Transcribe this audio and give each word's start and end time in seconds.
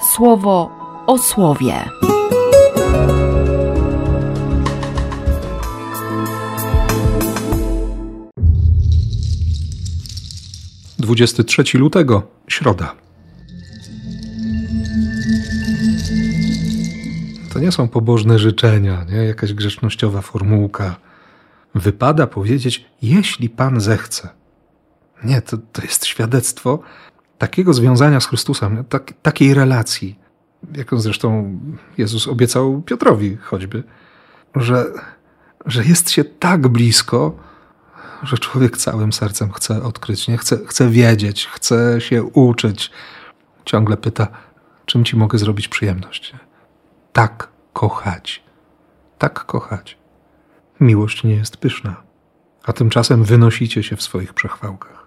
słowo 0.00 0.70
o 1.06 1.18
słowie. 1.18 1.74
Dwudziesty 10.98 11.44
trzeci 11.44 11.78
lutego, 11.78 12.22
środa. 12.48 12.94
To 17.52 17.58
nie 17.58 17.72
są 17.72 17.88
pobożne 17.88 18.38
życzenia, 18.38 19.04
nie? 19.12 19.16
jakaś 19.16 19.54
grzecznościowa 19.54 20.20
formułka. 20.20 20.96
Wypada 21.74 22.26
powiedzieć, 22.26 22.84
jeśli 23.02 23.48
Pan 23.48 23.80
zechce. 23.80 24.28
Nie, 25.24 25.42
to, 25.42 25.56
to 25.72 25.82
jest 25.82 26.06
świadectwo 26.06 26.78
takiego 27.40 27.74
związania 27.74 28.20
z 28.20 28.26
Chrystusem, 28.26 28.84
tak, 28.84 29.12
takiej 29.22 29.54
relacji, 29.54 30.18
jaką 30.74 31.00
zresztą 31.00 31.58
Jezus 31.98 32.28
obiecał 32.28 32.82
Piotrowi 32.82 33.36
choćby, 33.36 33.82
że, 34.56 34.86
że 35.66 35.84
jest 35.84 36.10
się 36.10 36.24
tak 36.24 36.68
blisko, 36.68 37.36
że 38.22 38.38
człowiek 38.38 38.76
całym 38.76 39.12
sercem 39.12 39.52
chce 39.52 39.82
odkryć, 39.82 40.28
nie? 40.28 40.38
Chce, 40.38 40.58
chce 40.66 40.90
wiedzieć, 40.90 41.46
chce 41.46 42.00
się 42.00 42.22
uczyć. 42.22 42.90
Ciągle 43.64 43.96
pyta, 43.96 44.28
czym 44.86 45.04
ci 45.04 45.16
mogę 45.16 45.38
zrobić 45.38 45.68
przyjemność. 45.68 46.32
Tak 47.12 47.48
kochać. 47.72 48.42
Tak 49.18 49.44
kochać. 49.44 49.98
Miłość 50.80 51.24
nie 51.24 51.34
jest 51.34 51.56
pyszna, 51.56 52.02
a 52.64 52.72
tymczasem 52.72 53.24
wynosicie 53.24 53.82
się 53.82 53.96
w 53.96 54.02
swoich 54.02 54.34
przechwałkach. 54.34 54.99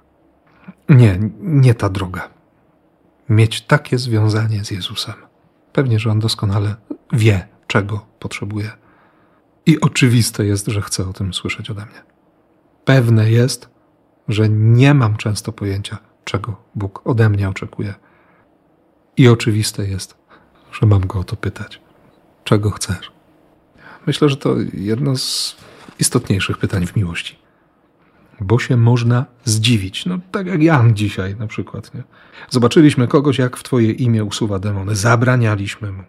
Nie, 0.89 1.19
nie 1.39 1.73
ta 1.73 1.89
droga. 1.89 2.29
Mieć 3.29 3.61
takie 3.61 3.97
związanie 3.97 4.65
z 4.65 4.71
Jezusem. 4.71 5.15
Pewnie, 5.73 5.99
że 5.99 6.11
On 6.11 6.19
doskonale 6.19 6.75
wie, 7.13 7.47
czego 7.67 8.05
potrzebuje. 8.19 8.71
I 9.65 9.81
oczywiste 9.81 10.45
jest, 10.45 10.67
że 10.67 10.81
chce 10.81 11.09
o 11.09 11.13
tym 11.13 11.33
słyszeć 11.33 11.69
ode 11.69 11.85
mnie. 11.85 12.03
Pewne 12.85 13.31
jest, 13.31 13.69
że 14.27 14.49
nie 14.49 14.93
mam 14.93 15.17
często 15.17 15.51
pojęcia, 15.51 15.97
czego 16.23 16.61
Bóg 16.75 17.01
ode 17.07 17.29
mnie 17.29 17.49
oczekuje. 17.49 17.93
I 19.17 19.27
oczywiste 19.27 19.87
jest, 19.87 20.15
że 20.71 20.87
mam 20.87 21.07
go 21.07 21.19
o 21.19 21.23
to 21.23 21.35
pytać. 21.35 21.81
Czego 22.43 22.71
chcesz? 22.71 23.11
Myślę, 24.07 24.29
że 24.29 24.37
to 24.37 24.55
jedno 24.73 25.17
z 25.17 25.55
istotniejszych 25.99 26.57
pytań 26.57 26.87
w 26.87 26.95
miłości 26.95 27.42
bo 28.41 28.59
się 28.59 28.77
można 28.77 29.25
zdziwić. 29.45 30.05
No 30.05 30.19
tak 30.31 30.47
jak 30.47 30.63
Jan 30.63 30.95
dzisiaj 30.95 31.35
na 31.35 31.47
przykład. 31.47 31.93
Nie? 31.93 32.03
Zobaczyliśmy 32.49 33.07
kogoś, 33.07 33.37
jak 33.37 33.57
w 33.57 33.63
Twoje 33.63 33.91
imię 33.91 34.23
usuwa 34.23 34.59
demony. 34.59 34.95
Zabranialiśmy 34.95 35.91
mu. 35.91 36.03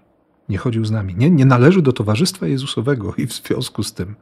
Nie 0.49 0.59
chodził 0.59 0.85
z 0.85 0.91
nami. 0.91 1.15
Nie, 1.15 1.31
nie 1.31 1.45
należy 1.45 1.83
do 1.83 1.93
towarzystwa 1.93 2.47
Jezusowego 2.47 3.15
i 3.17 3.27
w 3.27 3.33
związku 3.33 3.83
z 3.83 3.93
tym 3.93 4.15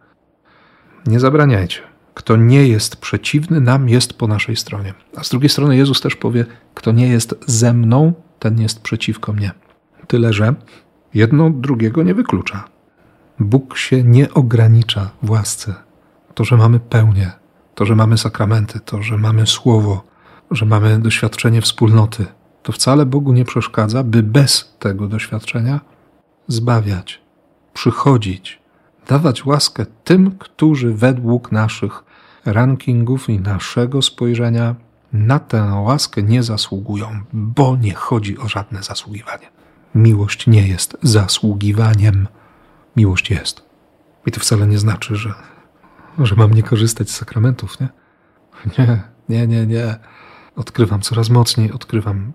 nie 1.06 1.20
zabraniajcie. 1.20 1.80
Kto 2.14 2.36
nie 2.36 2.69
jest 2.69 2.97
przeciwny 2.97 3.61
nam, 3.61 3.89
jest 3.89 4.14
po 4.14 4.27
naszej 4.27 4.56
stronie. 4.56 4.95
A 5.17 5.25
z 5.25 5.30
drugiej 5.30 5.48
strony 5.48 5.77
Jezus 5.77 6.00
też 6.00 6.17
powie, 6.17 6.47
kto 6.75 6.92
nie 6.92 7.08
jest 7.08 7.34
ze 7.47 7.75
mną, 7.75 8.12
ten 8.39 8.61
jest 8.61 8.80
przeciwko 8.80 9.33
mnie. 9.33 9.50
Tyle, 10.06 10.33
że 10.33 10.55
jedno 11.14 11.50
drugiego 11.50 12.03
nie 12.03 12.14
wyklucza. 12.14 12.64
Bóg 13.41 13.77
się 13.77 14.03
nie 14.03 14.34
ogranicza 14.34 15.11
w 15.23 15.30
łasce. 15.30 15.75
To, 16.34 16.45
że 16.45 16.56
mamy 16.56 16.80
pełnię, 16.80 17.33
to, 17.74 17.86
że 17.86 17.96
mamy 17.96 18.18
sakramenty, 18.18 18.80
to, 18.80 19.02
że 19.02 19.18
mamy 19.18 19.46
słowo, 19.46 20.04
że 20.50 20.66
mamy 20.66 20.98
doświadczenie 20.98 21.60
wspólnoty, 21.60 22.26
to 22.62 22.72
wcale 22.72 23.06
Bogu 23.06 23.32
nie 23.32 23.44
przeszkadza, 23.44 24.04
by 24.04 24.22
bez 24.22 24.74
tego 24.78 25.08
doświadczenia 25.08 25.80
zbawiać, 26.48 27.20
przychodzić, 27.74 28.60
dawać 29.08 29.46
łaskę 29.46 29.86
tym, 30.05 30.38
którzy 30.38 30.94
według 30.94 31.52
naszych 31.52 32.05
rankingów 32.44 33.28
i 33.28 33.40
naszego 33.40 34.02
spojrzenia 34.02 34.74
na 35.12 35.38
tę 35.38 35.82
łaskę 35.84 36.22
nie 36.22 36.42
zasługują, 36.42 37.20
bo 37.32 37.77
nie 37.77 37.94
chodzi 37.94 38.38
o 38.38 38.48
żadne 38.48 38.82
zasługiwanie. 38.82 39.46
Miłość 39.94 40.46
nie 40.46 40.68
jest 40.68 40.96
zasługiwaniem, 41.02 42.28
miłość 42.96 43.30
jest. 43.30 43.62
I 44.27 44.30
to 44.30 44.40
wcale 44.40 44.66
nie 44.66 44.78
znaczy, 44.78 45.16
że 45.16 45.34
że 46.18 46.36
mam 46.36 46.55
nie 46.55 46.62
korzystać 46.62 47.11
z 47.11 47.17
sakramentów, 47.17 47.80
nie? 47.80 47.89
Nie, 48.78 49.02
nie, 49.28 49.46
nie, 49.46 49.67
nie. 49.67 49.96
Odkrywam 50.56 51.00
coraz 51.00 51.30
mocniej, 51.30 51.73
odkrywam, 51.73 52.33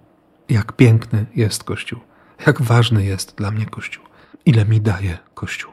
jak 0.50 0.74
piękny 0.74 1.26
jest 1.36 1.64
Kościół, 1.64 2.00
jak 2.48 2.62
ważny 2.62 3.06
jest 3.06 3.36
dla 3.36 3.52
mnie 3.52 3.66
Kościół, 3.66 4.04
ile 4.46 4.66
mi 4.66 4.82
daje 4.82 5.18
Kościół. 5.34 5.72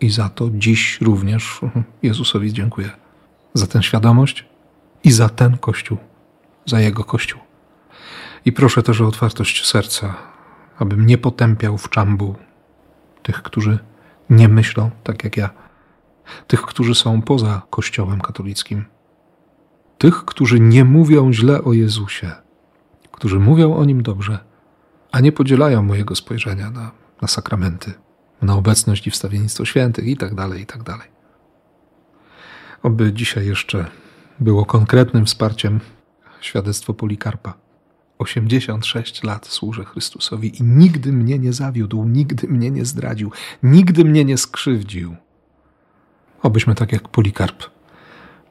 I 0.00 0.10
za 0.10 0.28
to 0.28 0.48
dziś 0.52 1.00
również 1.00 1.60
Jezusowi 2.02 2.52
dziękuję. 2.52 2.90
Za 3.54 3.66
tę 3.66 3.82
świadomość 3.82 4.44
i 5.04 5.10
za 5.10 5.28
ten 5.28 5.58
Kościół, 5.58 5.98
za 6.66 6.80
Jego 6.80 7.04
Kościół. 7.04 7.40
I 8.44 8.52
proszę 8.52 8.82
też 8.82 9.00
o 9.00 9.06
otwartość 9.06 9.66
serca, 9.66 10.14
abym 10.78 11.06
nie 11.06 11.18
potępiał 11.18 11.78
w 11.78 11.90
czambu 11.90 12.36
tych, 13.22 13.42
którzy 13.42 13.78
nie 14.30 14.48
myślą 14.48 14.90
tak 15.04 15.24
jak 15.24 15.36
ja 15.36 15.50
tych, 16.46 16.62
którzy 16.62 16.94
są 16.94 17.22
poza 17.22 17.62
Kościołem 17.70 18.20
katolickim, 18.20 18.84
tych, 19.98 20.24
którzy 20.24 20.60
nie 20.60 20.84
mówią 20.84 21.32
źle 21.32 21.64
o 21.64 21.72
Jezusie, 21.72 22.32
którzy 23.12 23.38
mówią 23.38 23.74
o 23.74 23.84
nim 23.84 24.02
dobrze, 24.02 24.38
a 25.12 25.20
nie 25.20 25.32
podzielają 25.32 25.82
mojego 25.82 26.14
spojrzenia 26.14 26.70
na, 26.70 26.90
na 27.22 27.28
sakramenty, 27.28 27.92
na 28.42 28.54
obecność 28.54 29.06
i 29.06 29.10
wstawiennictwo 29.10 29.64
świętych 29.64 30.06
itd., 30.06 30.36
tak 30.36 30.58
itd. 30.58 30.84
Tak 30.84 31.08
Oby 32.82 33.12
dzisiaj 33.12 33.46
jeszcze 33.46 33.86
było 34.40 34.64
konkretnym 34.64 35.26
wsparciem 35.26 35.80
świadectwo 36.40 36.94
Polikarpa. 36.94 37.54
86 38.18 39.22
lat 39.22 39.46
służę 39.46 39.84
Chrystusowi 39.84 40.60
i 40.60 40.62
nigdy 40.62 41.12
mnie 41.12 41.38
nie 41.38 41.52
zawiódł, 41.52 42.04
nigdy 42.04 42.48
mnie 42.48 42.70
nie 42.70 42.84
zdradził, 42.84 43.32
nigdy 43.62 44.04
mnie 44.04 44.24
nie 44.24 44.38
skrzywdził. 44.38 45.16
Obyśmy 46.42 46.74
tak 46.74 46.92
jak 46.92 47.08
Polikarp 47.08 47.64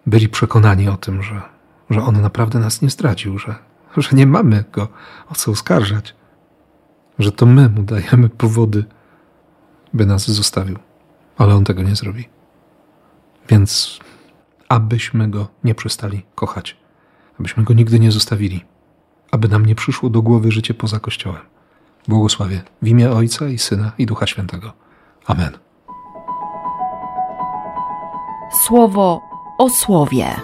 byli 0.06 0.30
przekonani 0.30 0.90
o 0.90 0.98
tym, 0.98 1.24
że, 1.24 1.42
że 1.90 2.04
on 2.04 2.22
naprawdę 2.22 2.60
nas 2.60 2.82
nie 2.82 2.90
zdradził, 2.90 3.38
że, 3.38 3.56
że 3.98 4.10
nie 4.14 4.28
mamy 4.28 4.64
go 4.72 4.88
o 5.30 5.36
co 5.36 5.52
oskarżać, 5.52 6.16
że 7.20 7.32
to 7.32 7.46
my 7.46 7.70
mu 7.70 7.84
dajemy 7.84 8.30
powody, 8.30 8.86
by 9.94 10.06
nas 10.06 10.28
zostawił, 10.28 10.80
ale 11.38 11.56
on 11.56 11.64
tego 11.64 11.84
nie 11.84 11.96
zrobi. 11.96 12.30
Więc 13.50 14.00
abyśmy 14.70 15.30
go 15.30 15.48
nie 15.64 15.76
przestali 15.76 16.26
kochać, 16.36 16.78
abyśmy 17.40 17.64
go 17.64 17.74
nigdy 17.74 18.00
nie 18.00 18.12
zostawili, 18.12 18.66
aby 19.32 19.48
nam 19.48 19.66
nie 19.66 19.76
przyszło 19.76 20.10
do 20.10 20.22
głowy 20.22 20.52
życie 20.52 20.74
poza 20.74 21.00
Kościołem. 21.00 21.42
Błogosławię 22.08 22.62
w 22.82 22.88
imię 22.88 23.12
Ojca 23.12 23.48
i 23.48 23.58
Syna 23.58 23.92
i 23.98 24.06
Ducha 24.06 24.28
Świętego. 24.28 24.74
Amen. 25.26 25.67
Słowo 28.68 29.22
o 29.58 29.70
słowie. 29.70 30.36